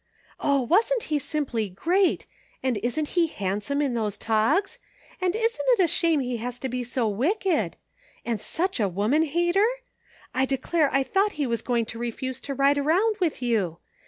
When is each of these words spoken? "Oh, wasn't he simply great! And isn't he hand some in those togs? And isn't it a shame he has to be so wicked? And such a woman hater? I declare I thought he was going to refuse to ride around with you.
"Oh, 0.39 0.61
wasn't 0.61 1.03
he 1.13 1.19
simply 1.19 1.69
great! 1.69 2.25
And 2.63 2.79
isn't 2.79 3.09
he 3.09 3.27
hand 3.27 3.61
some 3.61 3.83
in 3.83 3.93
those 3.93 4.17
togs? 4.17 4.79
And 5.21 5.35
isn't 5.35 5.65
it 5.73 5.79
a 5.79 5.85
shame 5.85 6.21
he 6.21 6.37
has 6.37 6.57
to 6.57 6.69
be 6.69 6.83
so 6.83 7.07
wicked? 7.07 7.75
And 8.25 8.41
such 8.41 8.79
a 8.79 8.89
woman 8.89 9.21
hater? 9.25 9.67
I 10.33 10.45
declare 10.45 10.91
I 10.91 11.03
thought 11.03 11.33
he 11.33 11.45
was 11.45 11.61
going 11.61 11.85
to 11.85 11.99
refuse 11.99 12.41
to 12.41 12.55
ride 12.55 12.79
around 12.79 13.17
with 13.19 13.43
you. 13.43 13.77